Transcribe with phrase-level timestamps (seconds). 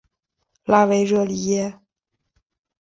[0.65, 1.79] 拉维热里耶。